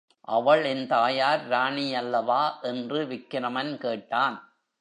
அவள் 0.27 0.63
என் 0.65 0.87
தாயார் 0.87 1.47
ராணியல்லவா? 1.49 2.61
என்று 2.61 3.07
விக்கிரமன் 3.07 3.77
கேட்டான். 3.77 4.37